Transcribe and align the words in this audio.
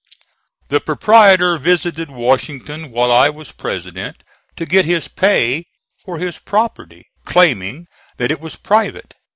The 0.69 0.79
proprietor 0.79 1.59
visited 1.59 2.09
Washington 2.09 2.89
while 2.89 3.11
I 3.11 3.29
was 3.29 3.51
President 3.51 4.23
to 4.55 4.65
get 4.65 4.83
his 4.83 5.07
pay 5.07 5.67
for 6.03 6.17
this 6.17 6.39
property, 6.39 7.05
claiming 7.25 7.85
that 8.17 8.31
it 8.31 8.41
was 8.41 8.55
private. 8.55 9.13